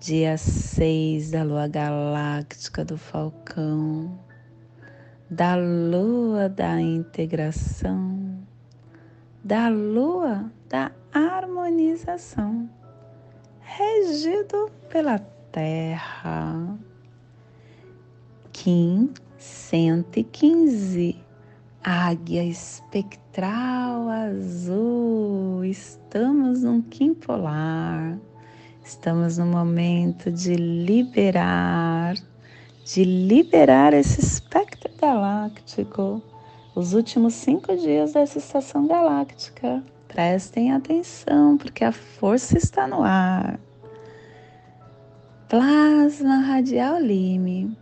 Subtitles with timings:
[0.00, 4.18] dia 6 da lua galáctica do Falcão,
[5.30, 8.38] da lua da integração,
[9.42, 12.68] da lua da harmonização,
[13.60, 15.18] regido pela
[15.50, 16.78] Terra.
[18.52, 21.16] Kim 115,
[21.82, 25.64] águia espectral azul.
[25.64, 28.18] Estamos num Kim polar.
[28.84, 32.16] Estamos no momento de liberar,
[32.84, 36.22] de liberar esse espectro galáctico.
[36.74, 39.82] Os últimos cinco dias dessa estação galáctica.
[40.06, 43.58] Prestem atenção, porque a força está no ar.
[45.48, 47.74] Plasma radial lime.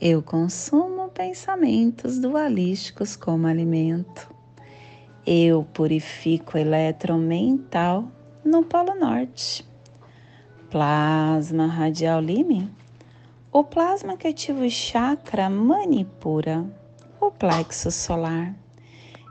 [0.00, 4.34] Eu consumo pensamentos dualísticos como alimento.
[5.26, 8.10] Eu purifico eletromental
[8.42, 9.75] no Polo Norte.
[10.76, 12.70] Plasma radial lime.
[13.50, 16.66] O plasma que ativa o chakra manipura,
[17.18, 18.54] o plexo solar,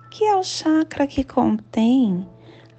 [0.09, 2.27] que é o chakra que contém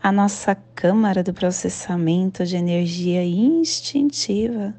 [0.03, 4.75] a nossa câmara do processamento de energia instintiva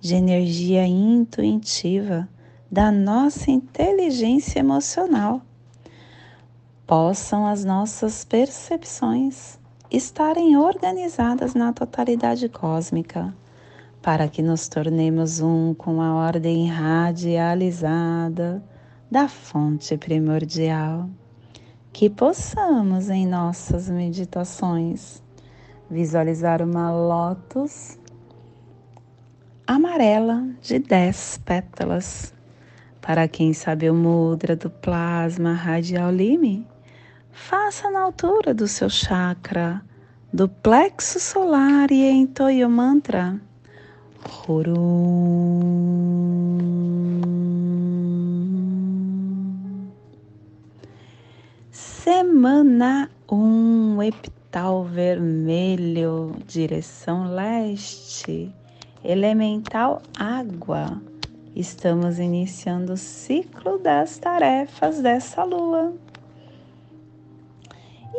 [0.00, 2.28] de energia intuitiva
[2.68, 5.40] da nossa inteligência emocional.
[6.84, 9.59] Possam as nossas percepções
[9.90, 13.34] estarem organizadas na totalidade cósmica,
[14.00, 18.62] para que nos tornemos um com a ordem radializada
[19.10, 21.10] da fonte primordial.
[21.92, 25.20] Que possamos em nossas meditações
[25.90, 27.98] visualizar uma lótus
[29.66, 32.32] amarela de 10 pétalas.
[33.00, 36.66] Para quem sabe o mudra do plasma radial lime,
[37.32, 39.82] faça na altura do seu chakra,
[40.32, 43.40] do plexo solar e entoie o mantra.
[44.48, 45.60] Hurum.
[51.70, 58.52] Semana 1, um, epital vermelho, direção leste
[59.04, 61.00] elemental água.
[61.54, 65.92] Estamos iniciando o ciclo das tarefas dessa lua.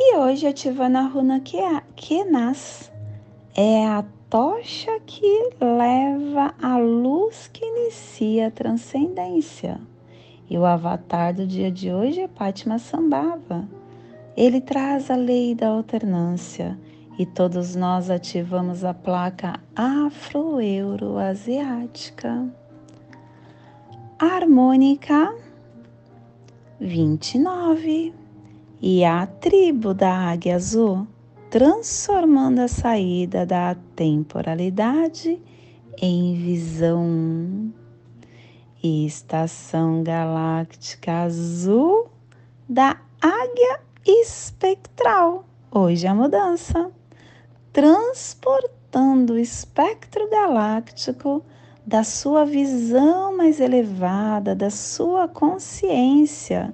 [0.04, 1.40] E hoje ativando a runa
[1.96, 2.92] Kenas.
[3.56, 9.80] É a tocha que leva a luz que inicia a transcendência.
[10.50, 13.70] E o avatar do dia de hoje é Patma Sambhava.
[14.36, 16.76] Ele traz a lei da alternância
[17.20, 22.52] e todos nós ativamos a placa afro-euro-asiática.
[24.18, 25.32] Harmônica
[26.80, 28.21] 29
[28.82, 31.08] e a tribo da Águia Azul,
[31.52, 35.40] transformando a saída da temporalidade
[36.02, 37.72] em visão.
[38.84, 42.10] Estação galáctica azul
[42.68, 45.46] da Águia Espectral.
[45.70, 46.90] Hoje a mudança
[47.72, 51.44] transportando o espectro galáctico
[51.86, 56.74] da sua visão mais elevada, da sua consciência,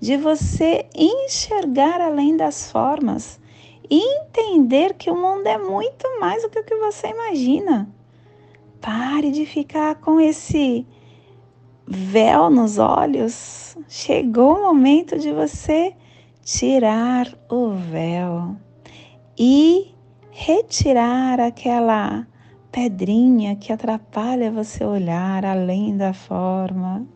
[0.00, 3.40] de você enxergar além das formas
[3.90, 7.88] e entender que o mundo é muito mais do que o que você imagina.
[8.80, 10.86] Pare de ficar com esse
[11.86, 13.76] véu nos olhos.
[13.88, 15.94] Chegou o momento de você
[16.44, 18.56] tirar o véu
[19.38, 19.94] e
[20.30, 22.26] retirar aquela
[22.70, 27.06] pedrinha que atrapalha você olhar além da forma.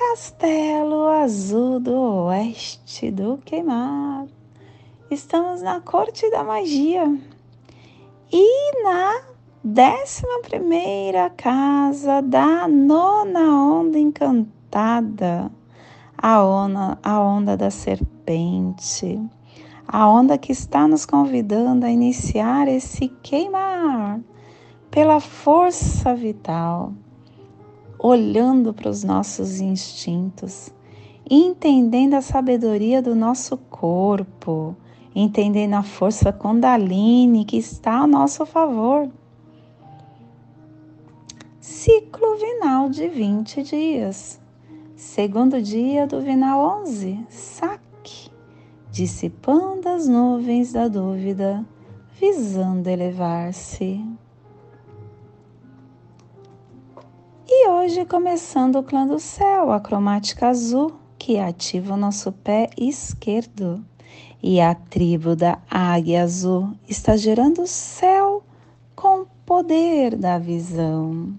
[0.00, 4.26] Castelo Azul do Oeste do Queimar.
[5.10, 7.04] Estamos na Corte da Magia.
[8.32, 9.20] E na
[9.62, 15.52] décima primeira casa da nona onda encantada,
[16.16, 19.20] a onda, a onda da serpente.
[19.86, 24.18] A onda que está nos convidando a iniciar esse queimar
[24.90, 26.94] pela força vital,
[28.02, 30.72] olhando para os nossos instintos,
[31.28, 34.74] entendendo a sabedoria do nosso corpo,
[35.14, 39.08] entendendo a força Kundalini que está a nosso favor.
[41.60, 44.40] ciclo vinal de 20 dias.
[44.96, 48.30] Segundo dia do vinal 11, saque,
[48.90, 51.64] dissipando as nuvens da dúvida,
[52.18, 54.04] visando elevar-se.
[57.80, 63.82] Hoje começando o clã do céu, a cromática azul, que ativa o nosso pé esquerdo.
[64.42, 68.42] E a tribo da águia azul está gerando o céu
[68.94, 71.32] com o poder da visão.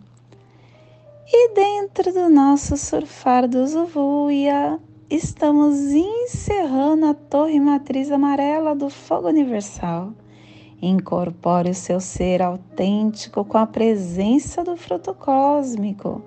[1.28, 4.80] E dentro do nosso surfar do Zuvuia,
[5.12, 10.12] estamos encerrando a torre matriz amarela do fogo universal.
[10.82, 16.24] Incorpore o seu ser autêntico com a presença do fruto cósmico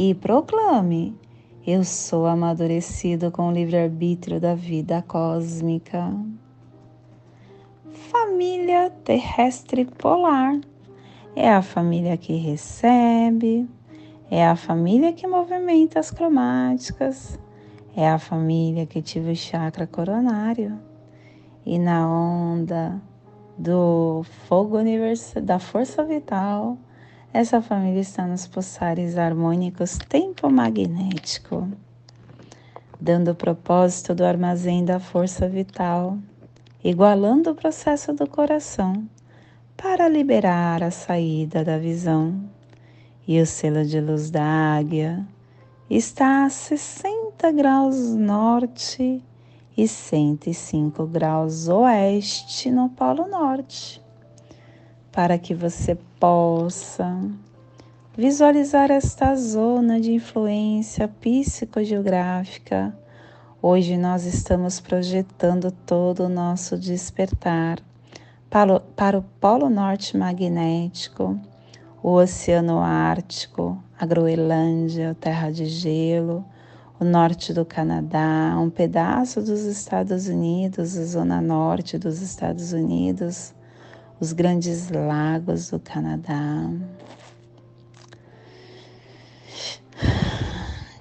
[0.00, 1.12] e proclame:
[1.66, 6.14] Eu sou amadurecido com o livre-arbítrio da vida cósmica.
[7.92, 10.60] Família terrestre polar
[11.34, 13.68] é a família que recebe,
[14.30, 17.36] é a família que movimenta as cromáticas,
[17.96, 20.78] é a família que ativa o chakra coronário.
[21.66, 23.02] E na onda
[23.58, 26.78] do fogo universal, da força vital,
[27.32, 31.68] essa família está nos pulsares harmônicos tempo magnético,
[32.98, 36.16] dando o propósito do armazém da força vital,
[36.82, 39.06] igualando o processo do coração
[39.76, 42.42] para liberar a saída da visão.
[43.26, 45.26] E o selo de luz da águia
[45.90, 49.22] está a 60 graus norte
[49.76, 54.02] e 105 graus oeste no Polo Norte,
[55.12, 57.20] para que você possa
[58.16, 62.96] visualizar esta zona de influência psicogeográfica.
[63.62, 67.78] Hoje nós estamos projetando todo o nosso despertar
[68.50, 71.38] para para o Polo Norte magnético
[72.02, 76.44] o Oceano Ártico, a Groenlândia, a Terra de Gelo,
[76.98, 83.52] o norte do Canadá, um pedaço dos Estados Unidos, a zona norte dos Estados Unidos,
[84.20, 86.70] os grandes lagos do Canadá.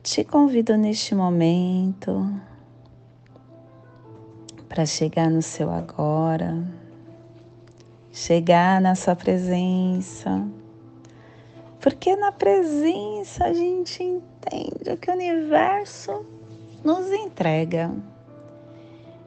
[0.03, 2.31] Te convido neste momento
[4.69, 6.63] para chegar no seu agora,
[8.11, 10.47] chegar na sua presença
[11.79, 16.25] porque na presença a gente entende o que o universo
[16.83, 17.91] nos entrega.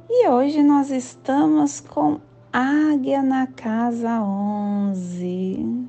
[0.08, 2.20] E hoje nós estamos com
[2.52, 5.86] Águia na casa 11.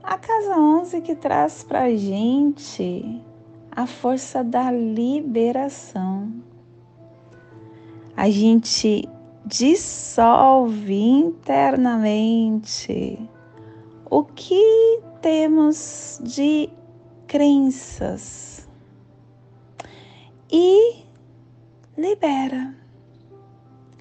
[0.00, 3.20] A casa 11 que traz para gente
[3.72, 6.32] a força da liberação.
[8.16, 9.08] A gente
[9.44, 13.18] dissolve internamente
[14.08, 16.70] o que temos de
[17.26, 18.68] crenças
[20.48, 21.02] e
[21.98, 22.76] libera,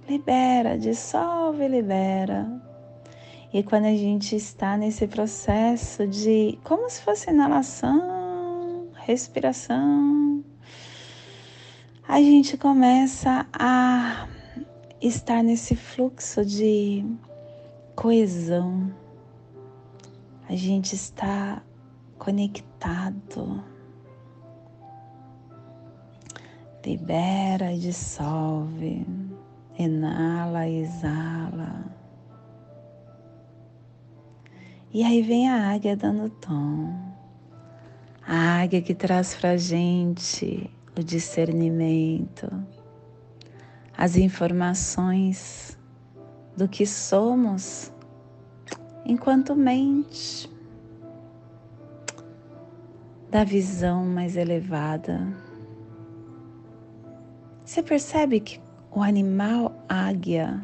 [0.07, 2.47] libera, dissolve, libera.
[3.53, 10.43] E quando a gente está nesse processo de como se fosse inalação, respiração,
[12.07, 14.27] a gente começa a
[15.01, 17.05] estar nesse fluxo de
[17.95, 18.93] coesão
[20.47, 21.63] a gente está
[22.19, 23.63] conectado.
[26.85, 29.03] Libera e dissolve,
[29.77, 31.85] inala exala.
[34.93, 36.93] E aí vem a águia dando tom.
[38.25, 42.49] A águia que traz pra gente o discernimento,
[43.97, 45.77] as informações
[46.55, 47.91] do que somos
[49.05, 50.49] enquanto mente
[53.29, 55.27] da visão mais elevada.
[57.65, 58.64] Você percebe que
[58.95, 60.63] o animal águia,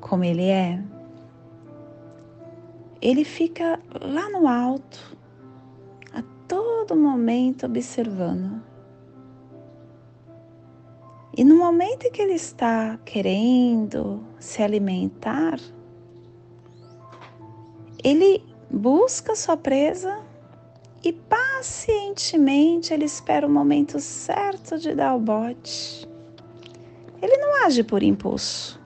[0.00, 0.82] como ele é,
[3.00, 5.16] ele fica lá no alto,
[6.12, 8.60] a todo momento observando.
[11.36, 15.60] E no momento que ele está querendo se alimentar,
[18.02, 20.20] ele busca sua presa
[21.02, 26.11] e pacientemente ele espera o momento certo de dar o bote.
[27.22, 28.82] Ele não age por impulso.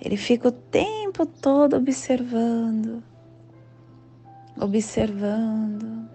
[0.00, 3.04] Ele fica o tempo todo observando,
[4.60, 6.10] observando.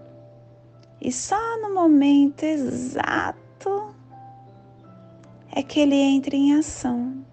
[1.00, 3.96] E só no momento exato
[5.56, 7.26] é que ele entra em ação.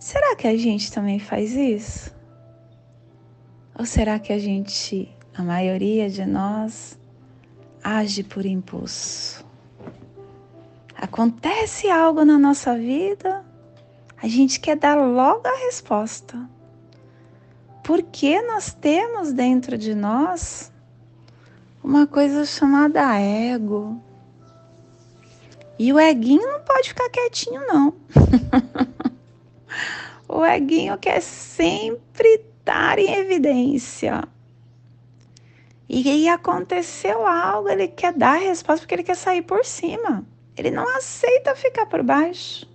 [0.00, 2.12] Será que a gente também faz isso?
[3.78, 6.98] Ou será que a gente, a maioria de nós,
[7.84, 9.45] age por impulso?
[10.98, 13.44] Acontece algo na nossa vida,
[14.16, 16.48] a gente quer dar logo a resposta.
[17.84, 20.72] Porque nós temos dentro de nós
[21.84, 24.02] uma coisa chamada ego.
[25.78, 27.94] E o eguinho não pode ficar quietinho, não.
[30.26, 32.26] o eguinho quer sempre
[32.58, 34.26] estar em evidência.
[35.86, 40.24] E aí aconteceu algo, ele quer dar a resposta porque ele quer sair por cima.
[40.56, 42.66] Ele não aceita ficar por baixo.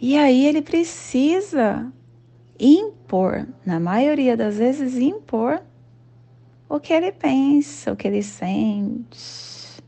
[0.00, 1.92] E aí ele precisa
[2.58, 5.60] impor, na maioria das vezes, impor
[6.68, 9.82] o que ele pensa, o que ele sente.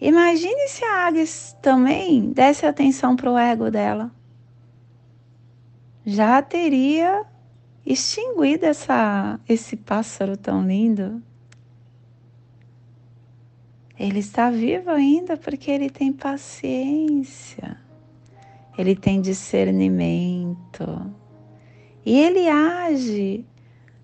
[0.00, 4.10] Imagine se a Agnes também desse atenção para o ego dela.
[6.04, 7.24] Já teria
[7.84, 11.22] extinguido essa, esse pássaro tão lindo.
[14.00, 17.76] Ele está vivo ainda porque ele tem paciência,
[18.78, 21.14] ele tem discernimento
[22.06, 23.44] e ele age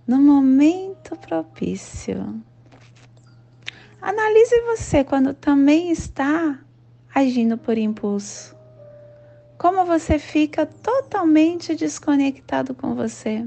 [0.06, 2.42] no momento propício.
[3.98, 6.60] Analise você quando também está
[7.14, 8.54] agindo por impulso.
[9.56, 13.46] Como você fica totalmente desconectado com você.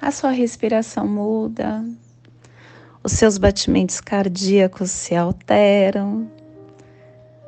[0.00, 1.84] A sua respiração muda,
[3.06, 6.28] os seus batimentos cardíacos se alteram,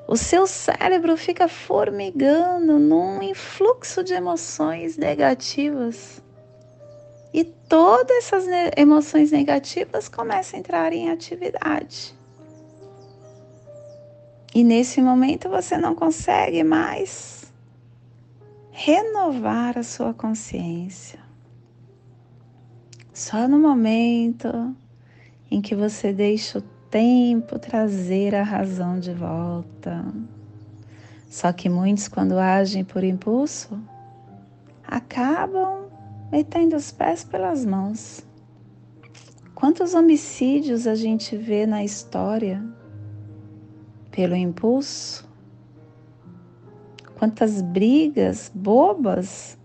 [0.07, 6.23] o seu cérebro fica formigando num influxo de emoções negativas.
[7.35, 8.45] E todas essas
[8.77, 12.17] emoções negativas começam a entrar em atividade.
[14.55, 17.53] E nesse momento você não consegue mais
[18.71, 21.19] renovar a sua consciência.
[23.13, 24.77] Só no momento
[25.51, 30.05] em que você deixa o tempo trazer a razão de volta.
[31.29, 33.79] Só que muitos, quando agem por impulso,
[34.87, 35.87] acabam
[36.33, 38.27] metendo os pés pelas mãos.
[39.55, 42.65] Quantos homicídios a gente vê na história
[44.11, 45.29] pelo impulso?
[47.19, 49.59] Quantas brigas bobas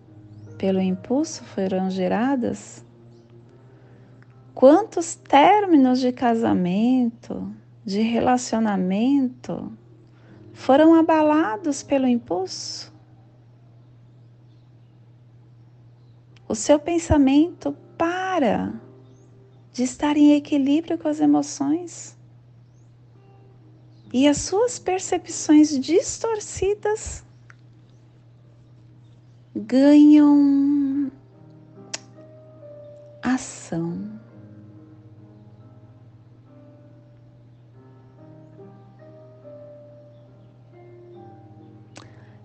[0.58, 2.84] pelo impulso foram geradas?
[4.54, 7.52] Quantos términos de casamento,
[7.84, 9.72] de relacionamento
[10.54, 12.94] foram abalados pelo impulso?
[16.54, 18.72] o seu pensamento para
[19.72, 22.16] de estar em equilíbrio com as emoções.
[24.14, 27.24] E as suas percepções distorcidas
[29.56, 31.12] ganham
[33.24, 33.93] ação.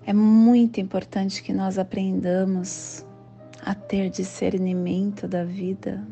[0.08, 3.04] É muito importante que nós aprendamos
[3.60, 6.02] a ter discernimento da vida.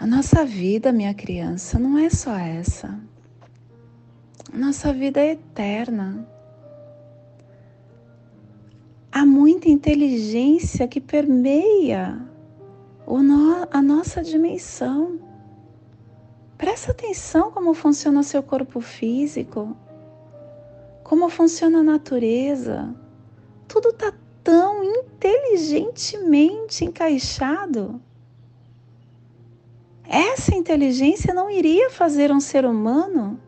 [0.00, 2.98] A nossa vida, minha criança, não é só essa.
[4.50, 6.26] A nossa vida é eterna.
[9.12, 12.18] Há muita inteligência que permeia
[13.70, 15.31] a nossa dimensão.
[16.62, 19.76] Presta atenção como funciona o seu corpo físico
[21.02, 22.94] como funciona a natureza.
[23.66, 24.14] Tudo está
[24.44, 28.00] tão inteligentemente encaixado.
[30.04, 33.40] Essa inteligência não iria fazer um ser humano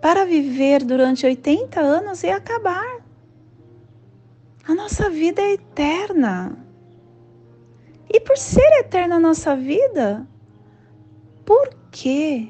[0.00, 3.00] para viver durante 80 anos e acabar.
[4.68, 6.64] A nossa vida é eterna.
[8.08, 10.24] E por ser eterna a nossa vida,
[11.44, 12.48] por quê?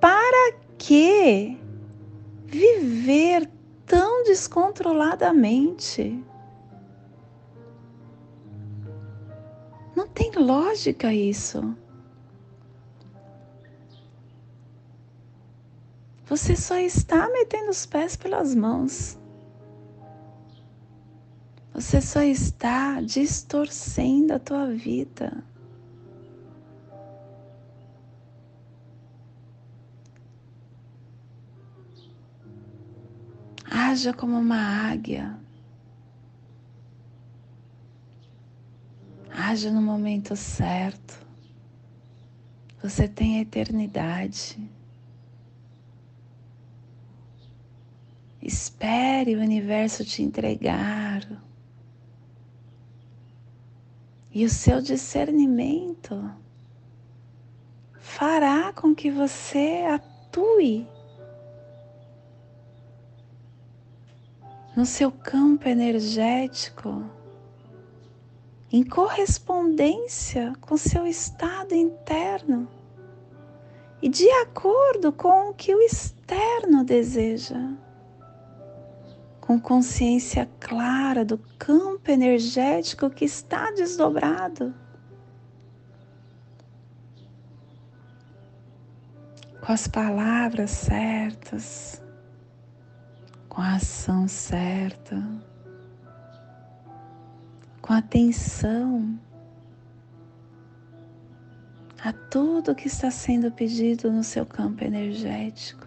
[0.00, 1.58] Para quê?
[2.52, 3.50] viver
[3.86, 6.22] tão descontroladamente.
[9.96, 11.74] Não tem lógica isso.
[16.26, 19.18] Você só está metendo os pés pelas mãos.
[21.72, 25.42] Você só está distorcendo a tua vida.
[33.74, 35.34] Haja como uma águia.
[39.30, 41.26] Haja no momento certo.
[42.82, 44.58] Você tem a eternidade.
[48.42, 51.26] Espere o universo te entregar.
[54.30, 56.30] E o seu discernimento
[57.94, 60.86] fará com que você atue
[64.76, 67.04] no seu campo energético
[68.70, 72.68] em correspondência com seu estado interno
[74.00, 77.76] e de acordo com o que o externo deseja
[79.42, 84.72] com consciência clara do campo energético que está desdobrado.
[89.60, 92.01] Com as palavras certas,
[93.52, 95.22] com a ação certa,
[97.82, 99.20] com atenção
[102.02, 105.86] a tudo que está sendo pedido no seu campo energético.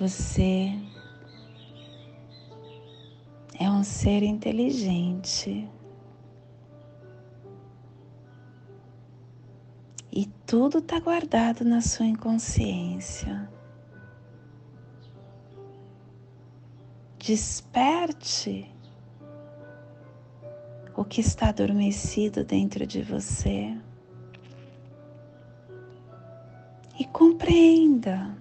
[0.00, 0.72] Você
[3.60, 5.68] é um ser inteligente
[10.46, 13.50] tudo está guardado na sua inconsciência.
[17.18, 18.70] Desperte
[20.96, 23.76] o que está adormecido dentro de você
[26.98, 28.32] e compreenda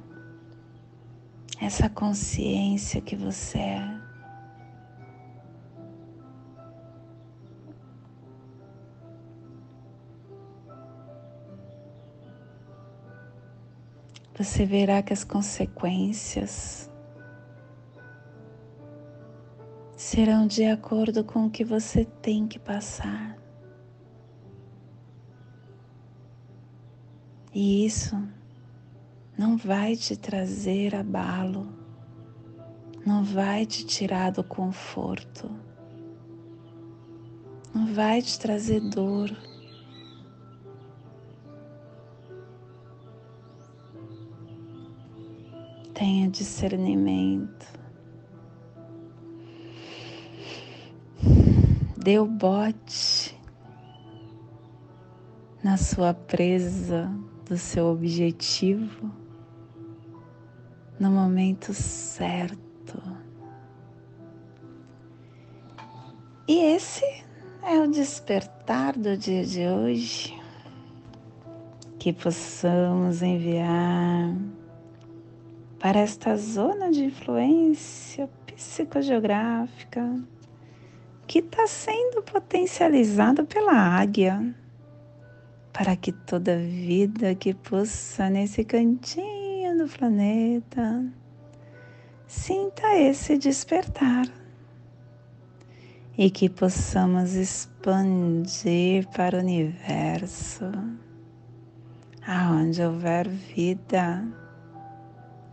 [1.59, 3.94] essa consciência que você é.
[14.37, 16.89] Você verá que as consequências
[19.95, 23.37] serão de acordo com o que você tem que passar.
[27.53, 28.21] E isso
[29.37, 31.69] não vai te trazer abalo,
[33.05, 35.49] não vai te tirar do conforto,
[37.73, 39.31] não vai te trazer dor.
[45.95, 47.65] Tenha discernimento.
[51.97, 53.39] Dê o bote
[55.63, 57.09] na sua presa
[57.47, 59.09] do seu objetivo
[60.99, 63.01] no momento certo.
[66.45, 67.05] E esse
[67.63, 70.37] é o despertar do dia de hoje.
[71.97, 74.35] Que possamos enviar
[75.85, 80.19] para esta zona de influência psicogeográfica
[81.27, 84.51] que está sendo potencializada pela águia,
[85.71, 91.05] para que toda vida que possa nesse cantinho do planeta,
[92.25, 94.25] sinta esse despertar
[96.17, 100.65] e que possamos expandir para o universo,
[102.25, 104.25] aonde houver vida,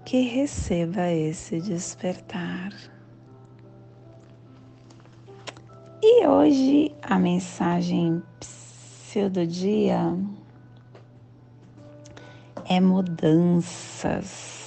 [0.05, 2.73] que receba esse despertar.
[6.03, 8.23] E hoje a mensagem
[9.31, 10.17] do dia
[12.65, 14.63] é mudanças.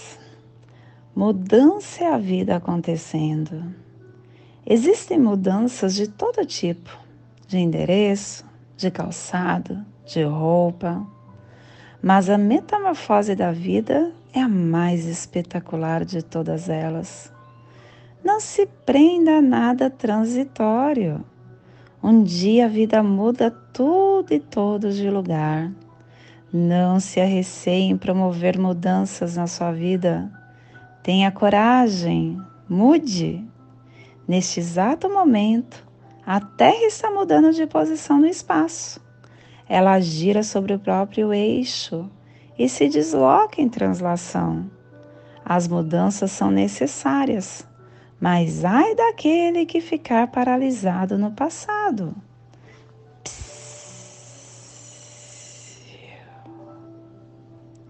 [1.15, 3.73] Mudança é a vida acontecendo.
[4.65, 6.95] Existem mudanças de todo tipo,
[7.47, 8.45] de endereço,
[8.77, 11.05] de calçado, de roupa,
[12.01, 17.31] mas a metamorfose da vida é a mais espetacular de todas elas.
[18.21, 21.23] Não se prenda a nada transitório.
[22.03, 25.71] Um dia a vida muda tudo e todos de lugar.
[26.51, 30.29] Não se arreceie em promover mudanças na sua vida.
[31.01, 33.41] Tenha coragem, mude.
[34.27, 35.87] Neste exato momento,
[36.25, 38.99] a Terra está mudando de posição no espaço.
[39.67, 42.09] Ela gira sobre o próprio eixo
[42.57, 44.69] e se desloca em translação.
[45.43, 47.67] As mudanças são necessárias,
[48.19, 52.15] mas ai daquele que ficar paralisado no passado.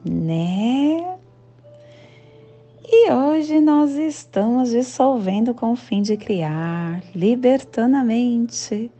[0.06, 1.18] né?
[2.88, 8.92] E hoje nós estamos dissolvendo com o fim de criar, libertando a mente,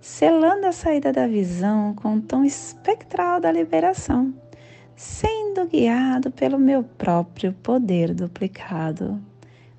[0.00, 4.32] selando a saída da visão com o tom espectral da liberação,
[4.96, 9.20] sendo guiado pelo meu próprio poder duplicado.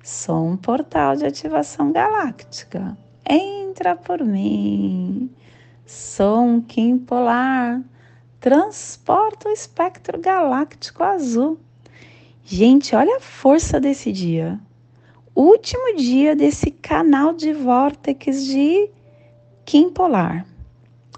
[0.02, 2.96] Sou um portal de ativação galáctica.
[3.28, 5.30] Entra por mim
[5.86, 7.82] Sou um Kim polar,
[8.40, 11.58] transporto o espectro galáctico azul.
[12.42, 14.58] Gente, olha a força desse dia.
[15.34, 18.88] Último dia desse canal de vórtex de
[19.66, 20.46] Kim polar.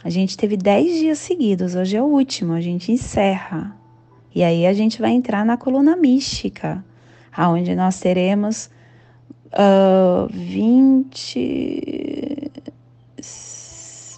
[0.02, 3.76] A gente teve 10 dias seguidos, hoje é o último, a gente encerra.
[4.37, 6.85] E aí a gente vai entrar na coluna mística,
[7.35, 8.68] aonde nós teremos
[9.46, 12.53] uh, 20,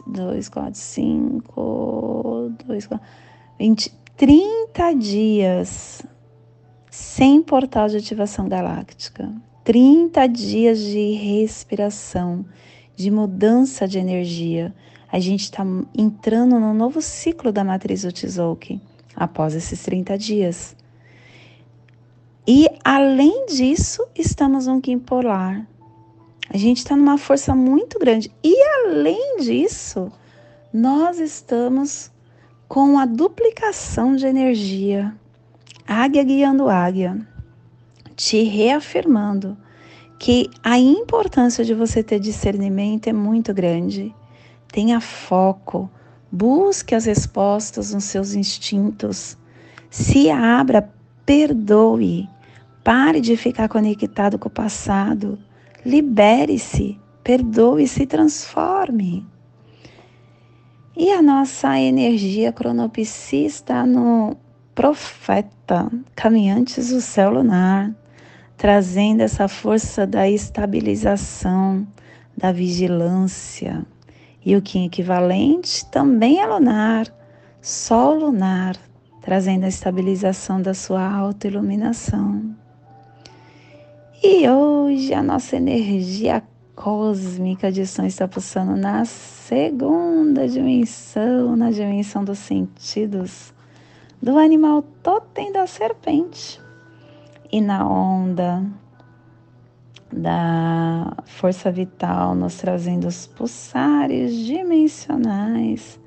[0.08, 3.06] 2, 4, 5, 2, 4,
[3.60, 6.02] 20, 30 dias
[6.90, 9.32] sem portal de ativação galáctica.
[9.62, 12.44] 30 dias de respiração,
[12.96, 14.74] de mudança de energia.
[15.12, 15.64] A gente está
[15.96, 18.80] entrando no novo ciclo da matriz Tzolk'in
[19.18, 20.76] após esses 30 dias.
[22.46, 25.66] E além disso, estamos num Kim polar.
[26.48, 28.32] A gente está numa força muito grande.
[28.42, 28.54] E
[28.84, 30.10] além disso,
[30.72, 32.10] nós estamos
[32.68, 35.14] com a duplicação de energia.
[35.86, 37.18] Águia guiando águia,
[38.14, 39.56] te reafirmando
[40.18, 44.14] que a importância de você ter discernimento é muito grande.
[44.68, 45.90] Tenha foco,
[46.30, 49.36] busque as respostas nos seus instintos,
[49.90, 50.88] se abra,
[51.24, 52.28] perdoe,
[52.84, 55.38] pare de ficar conectado com o passado,
[55.84, 59.26] libere-se, perdoe, se transforme.
[60.96, 64.36] E a nossa energia cronopsi está no
[64.74, 67.94] profeta, caminhantes do céu lunar,
[68.56, 71.86] trazendo essa força da estabilização,
[72.36, 73.86] da vigilância.
[74.48, 77.06] E o Kim equivalente também é lunar,
[77.60, 78.78] Sol lunar,
[79.20, 82.56] trazendo a estabilização da sua autoiluminação.
[84.24, 86.42] E hoje a nossa energia
[86.74, 93.52] cósmica de som está pulsando na segunda dimensão, na dimensão dos sentidos,
[94.22, 96.58] do animal totem da serpente.
[97.52, 98.64] E na onda
[100.12, 106.00] da força vital, nos trazendo os pulsares dimensionais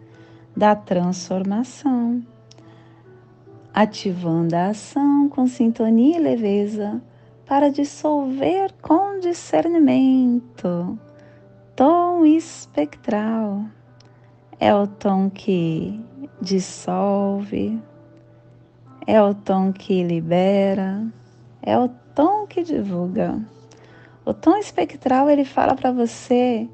[0.56, 2.22] da transformação,
[3.74, 7.02] ativando a ação com sintonia e leveza
[7.46, 10.98] para dissolver com discernimento.
[11.76, 13.66] Tom espectral
[14.60, 16.00] é o tom que
[16.42, 17.82] dissolve,
[19.08, 21.06] é o tom que libera,
[21.62, 23.40] é o tom que divulga.
[24.24, 26.70] O tom espectral ele fala para você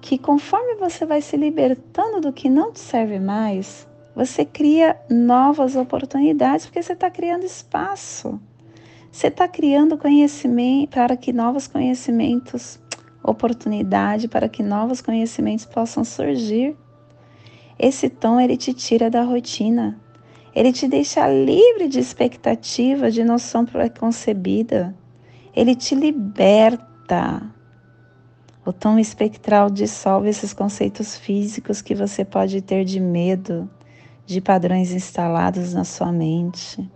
[0.00, 5.76] que conforme você vai se libertando do que não te serve mais, você cria novas
[5.76, 8.38] oportunidades porque você está criando espaço.
[9.10, 12.78] Você está criando conhecimento para que novos conhecimentos,
[13.22, 16.76] oportunidade para que novos conhecimentos possam surgir.
[17.78, 19.98] Esse tom ele te tira da rotina.
[20.54, 24.94] Ele te deixa livre de expectativa, de noção preconcebida.
[25.54, 27.42] Ele te liberta.
[28.66, 33.70] O tom espectral dissolve esses conceitos físicos que você pode ter de medo,
[34.26, 36.90] de padrões instalados na sua mente.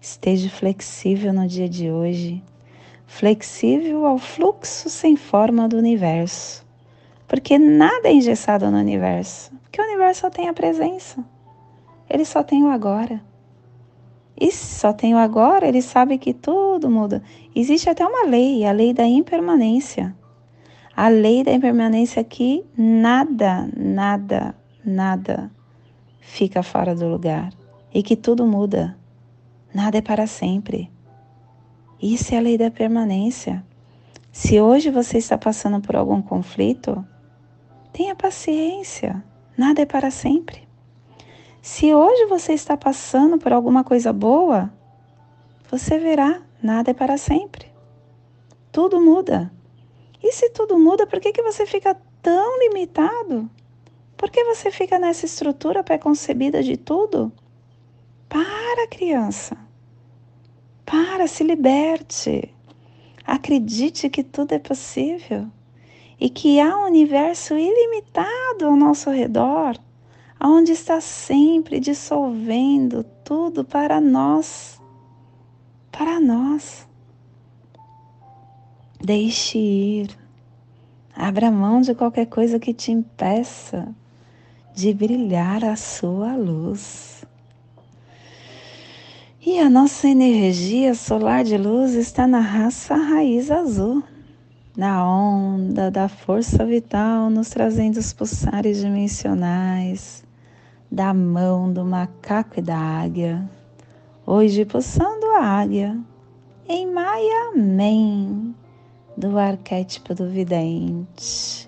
[0.00, 2.42] Esteja flexível no dia de hoje,
[3.06, 6.64] flexível ao fluxo sem forma do universo,
[7.26, 11.24] porque nada é engessado no universo, porque o universo só tem a presença,
[12.08, 13.20] ele só tem o agora.
[14.40, 17.22] E se só tem o agora, ele sabe que tudo muda.
[17.58, 20.14] Existe até uma lei, a lei da impermanência.
[20.94, 25.50] A lei da impermanência que nada, nada, nada
[26.20, 27.52] fica fora do lugar
[27.92, 28.96] e que tudo muda.
[29.74, 30.88] Nada é para sempre.
[32.00, 33.66] Isso é a lei da permanência.
[34.30, 37.04] Se hoje você está passando por algum conflito,
[37.92, 39.20] tenha paciência.
[39.56, 40.62] Nada é para sempre.
[41.60, 44.72] Se hoje você está passando por alguma coisa boa,
[45.70, 47.66] você verá, nada é para sempre.
[48.72, 49.52] Tudo muda.
[50.22, 53.48] E se tudo muda, por que, que você fica tão limitado?
[54.16, 57.32] Por que você fica nessa estrutura pré-concebida de tudo?
[58.28, 59.56] Para, criança.
[60.84, 62.54] Para, se liberte.
[63.24, 65.46] Acredite que tudo é possível
[66.18, 69.78] e que há um universo ilimitado ao nosso redor
[70.40, 74.77] onde está sempre dissolvendo tudo para nós,
[75.98, 76.86] para nós.
[79.02, 80.16] Deixe ir,
[81.14, 83.92] abra mão de qualquer coisa que te impeça
[84.76, 87.24] de brilhar a sua luz.
[89.44, 94.02] E a nossa energia solar de luz está na raça raiz azul,
[94.76, 100.22] na onda da força vital, nos trazendo os pulsares dimensionais
[100.90, 103.57] da mão do macaco e da águia.
[104.30, 105.98] Hoje pulsando a águia
[106.68, 108.54] em Maia Men,
[109.16, 111.66] do arquétipo do vidente.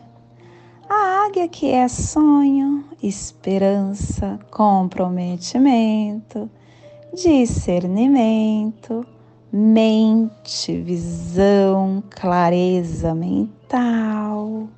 [0.87, 6.51] A águia que é sonho, esperança, comprometimento,
[7.15, 9.07] discernimento,
[9.51, 14.69] mente, visão, clareza mental.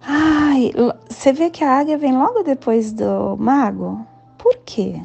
[0.00, 0.70] Ai,
[1.08, 4.06] você vê que a águia vem logo depois do mago?
[4.38, 5.02] Por quê?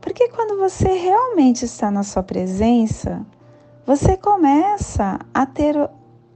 [0.00, 3.24] Porque quando você realmente está na sua presença,
[3.86, 5.76] você começa a ter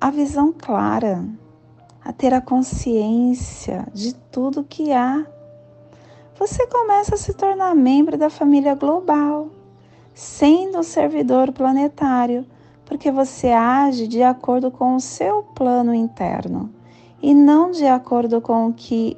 [0.00, 1.24] a visão clara,
[2.04, 5.26] a ter a consciência de tudo que há.
[6.38, 9.48] Você começa a se tornar membro da família global
[10.12, 12.46] sendo um servidor planetário,
[12.84, 16.70] porque você age de acordo com o seu plano interno
[17.20, 19.16] e não de acordo com o que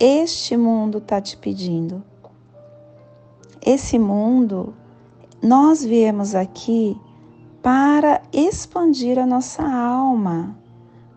[0.00, 2.02] este mundo está te pedindo.
[3.64, 4.74] Esse mundo,
[5.42, 7.00] nós viemos aqui
[7.62, 10.54] para expandir a nossa alma,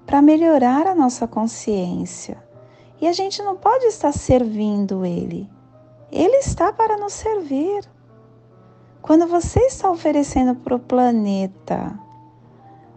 [0.05, 2.41] para melhorar a nossa consciência.
[3.01, 5.49] E a gente não pode estar servindo ele.
[6.09, 7.83] Ele está para nos servir.
[9.01, 11.99] Quando você está oferecendo para o planeta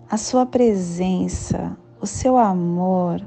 [0.08, 3.20] a sua presença, o seu amor,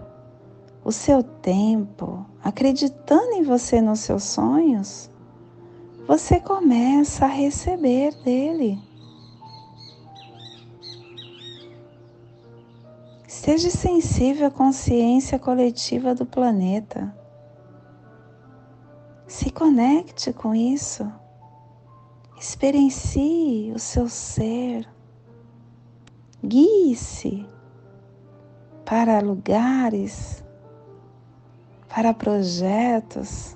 [0.86, 5.12] o seu tempo, acreditando em você nos seus sonhos,
[6.08, 8.78] você começa a receber dele.
[13.26, 17.16] Esteja sensível à consciência coletiva do planeta.
[19.28, 21.10] Se conecte com isso.
[22.40, 24.88] Experiencie o seu ser.
[26.46, 27.46] Guie-se
[28.86, 30.44] para lugares,
[31.88, 33.56] para projetos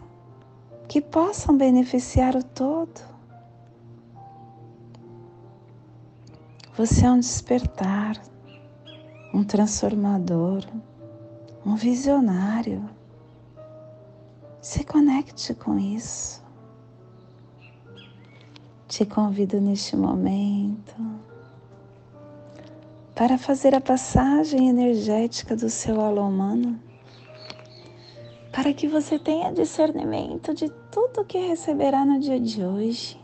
[0.87, 3.01] que possam beneficiar o todo.
[6.77, 8.21] Você é um despertar,
[9.33, 10.63] um transformador,
[11.65, 12.87] um visionário.
[14.61, 16.45] Se conecte com isso.
[18.87, 20.95] Te convido neste momento
[23.13, 26.79] para fazer a passagem energética do seu alô humano,
[28.57, 33.15] para que você tenha discernimento de tudo que receberá no dia de hoje.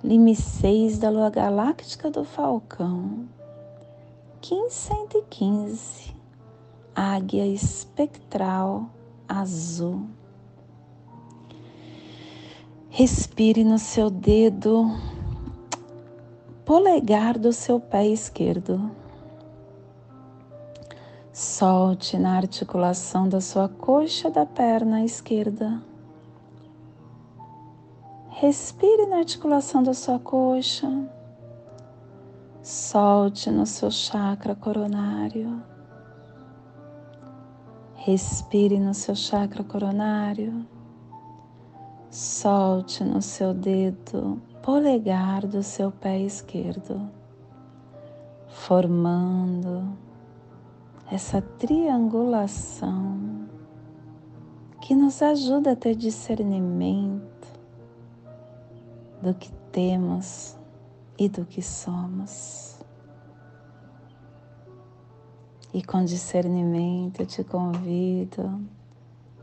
[0.00, 3.26] Lime 6 da Lua Galáctica do Falcão,
[4.48, 6.14] 1515,
[6.94, 8.88] Águia Espectral
[9.28, 10.06] Azul.
[12.90, 14.88] Respire no seu dedo
[16.64, 18.97] polegar do seu pé esquerdo.
[21.40, 25.80] Solte na articulação da sua coxa da perna esquerda.
[28.28, 30.90] Respire na articulação da sua coxa.
[32.60, 35.62] Solte no seu chakra coronário.
[37.94, 40.66] Respire no seu chakra coronário
[42.10, 47.08] solte no seu dedo polegar do seu pé esquerdo,
[48.48, 50.07] formando
[51.10, 53.48] essa triangulação
[54.80, 57.48] que nos ajuda a ter discernimento
[59.22, 60.56] do que temos
[61.18, 62.78] e do que somos.
[65.72, 68.60] E com discernimento eu te convido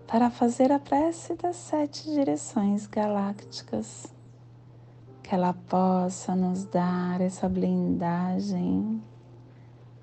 [0.07, 4.13] para fazer a prece das sete direções galácticas,
[5.21, 9.01] que ela possa nos dar essa blindagem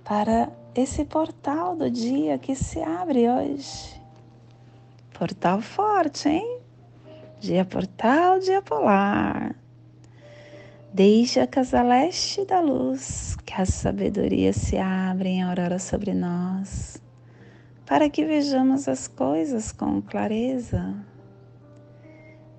[0.05, 4.01] para esse portal do dia que se abre hoje.
[5.13, 6.59] Portal forte, hein?
[7.41, 9.55] Dia portal, dia polar.
[10.93, 17.03] Desde a casa leste da luz, que a sabedoria se abre em aurora sobre nós
[17.93, 20.95] para que vejamos as coisas com clareza.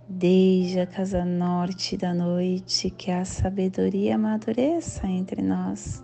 [0.08, 6.04] Desde a casa norte da noite, que a sabedoria amadureça entre nós,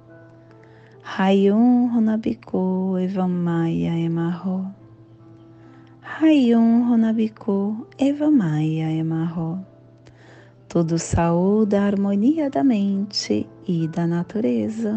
[1.03, 4.71] Rayum Runabiku Evamaya Emarro.
[5.99, 9.65] Rayum Runabiku Evamaya Emarro.
[10.69, 14.93] Tudo saúde a harmonia da mente e da natureza.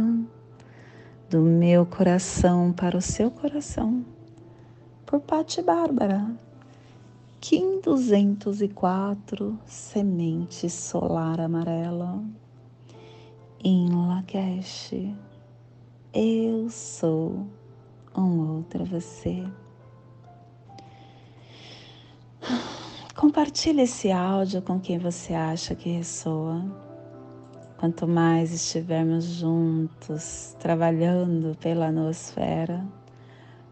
[1.31, 4.05] Do meu coração para o seu coração.
[5.07, 6.31] Por Pati Bárbara.
[7.41, 12.23] Kim 204 Semente Solar Amarela.
[13.65, 14.93] Em Lakesh
[16.15, 17.45] eu sou
[18.17, 19.45] um outro você.
[23.17, 26.65] Compartilhe esse áudio com quem você acha que ressoa.
[27.77, 32.87] Quanto mais estivermos juntos trabalhando pela nosfera,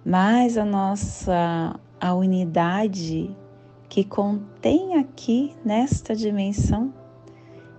[0.04, 3.34] mais a nossa a unidade
[3.88, 6.92] que contém aqui nesta dimensão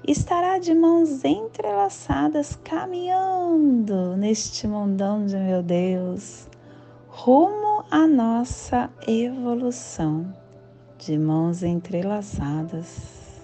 [0.08, 6.50] estará de mãos entrelaçadas caminhando neste mundão de meu Deus,
[7.08, 10.34] rumo à nossa evolução,
[10.98, 13.44] de mãos entrelaçadas.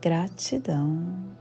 [0.00, 1.33] Gratidão.